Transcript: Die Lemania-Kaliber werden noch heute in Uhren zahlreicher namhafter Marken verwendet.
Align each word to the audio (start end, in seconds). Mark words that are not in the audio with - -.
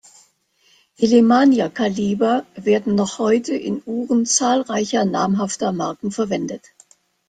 Die 0.99 1.05
Lemania-Kaliber 1.05 2.47
werden 2.55 2.95
noch 2.95 3.19
heute 3.19 3.53
in 3.53 3.83
Uhren 3.85 4.25
zahlreicher 4.25 5.05
namhafter 5.05 5.71
Marken 5.73 6.09
verwendet. 6.09 6.71